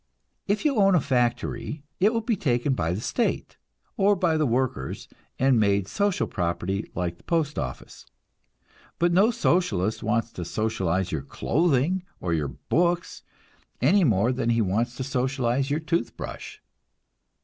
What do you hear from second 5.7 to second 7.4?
social property like the